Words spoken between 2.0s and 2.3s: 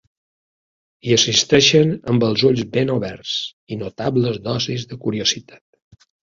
amb